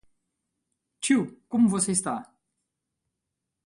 Tio 0.99 1.21
como 1.47 1.69
você 1.69 1.91
está? 1.91 2.15